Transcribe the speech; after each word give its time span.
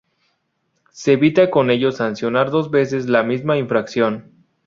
Se 0.89 1.11
evita 1.13 1.51
con 1.51 1.69
ello 1.69 1.91
sancionar 1.91 2.49
dos 2.49 2.71
veces 2.71 3.07
la 3.07 3.21
misma 3.21 3.57
infracción. 3.59 4.31